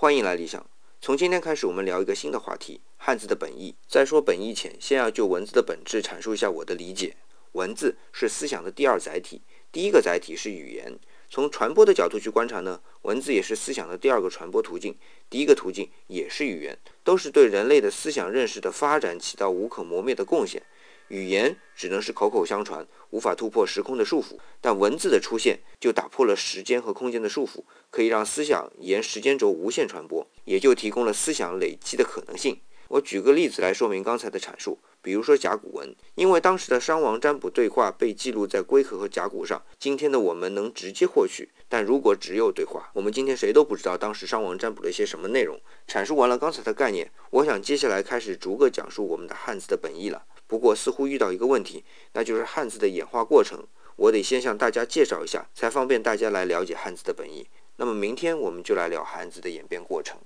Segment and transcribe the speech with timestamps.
[0.00, 0.66] 欢迎来理想。
[1.02, 3.74] 从今天开始，我们聊一个新的话题——汉字的本意。
[3.86, 7.16] 在说本意前，先要就文字的本质阐述一下我的理解。
[7.52, 10.98] 文字是思想的第二载体，第一个载体是语言。
[11.28, 14.96] 从传播的角度去观察呢，文字也是思想的第二个传播途径，
[15.28, 20.62] 第一个途径也是语言，都是对人类的思想认识的发展起到无可磨灭的贡献。
[21.10, 32.60] 语言只能是口口相传，无法突破时空的束缚，但文字的出现就打破了时间和空间的束缚，可以让思想沿时间轴无限传播，也就提供了思想累积的可能性。
[32.86, 41.48] 我举个例子来说明刚才的阐述，比如说甲骨文，因为当时的商王占卜对话被记录在龟壳和甲骨上，今天的我们能直接获取。
[41.68, 45.60] 但如果只有对话，我们今天谁都不知道当时商王占卜了一些什么内容。
[45.88, 50.24] 阐述完了刚才的概念，我想接下来开始逐个讲述我们的汉字的本意了。
[50.50, 53.62] 不过似乎遇到一个问题，那就是汉字的演化过程，
[53.94, 57.46] 我得先向大家介绍一下，才方便大家来了解汉字的本意。
[57.76, 60.18] 那么明天我们就来聊汉字的演变过程。